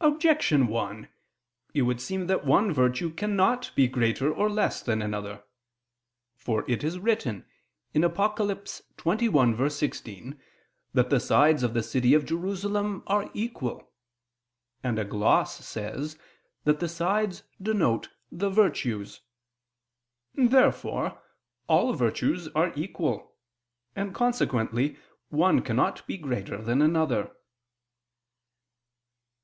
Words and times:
Objection 0.00 0.66
1: 0.66 1.08
It 1.74 1.82
would 1.82 2.00
seem 2.00 2.26
that 2.26 2.44
one 2.44 2.72
virtue 2.72 3.08
cannot 3.08 3.70
be 3.76 3.86
greater 3.86 4.34
or 4.34 4.50
less 4.50 4.82
than 4.82 5.00
another. 5.00 5.44
For 6.34 6.64
it 6.68 6.82
is 6.82 6.98
written 6.98 7.46
(Apoc. 7.94 8.34
21:16) 8.36 10.38
that 10.92 11.08
the 11.10 11.20
sides 11.20 11.62
of 11.62 11.74
the 11.74 11.84
city 11.84 12.14
of 12.14 12.24
Jerusalem 12.24 13.04
are 13.06 13.30
equal; 13.32 13.92
and 14.82 14.98
a 14.98 15.04
gloss 15.04 15.64
says 15.64 16.18
that 16.64 16.80
the 16.80 16.88
sides 16.88 17.44
denote 17.62 18.08
the 18.32 18.50
virtues. 18.50 19.20
Therefore 20.34 21.22
all 21.68 21.92
virtues 21.92 22.48
are 22.56 22.72
equal; 22.74 23.36
and 23.94 24.12
consequently 24.12 24.96
one 25.28 25.62
cannot 25.62 26.04
be 26.08 26.18
greater 26.18 26.60
than 26.60 26.82
another. 26.82 27.30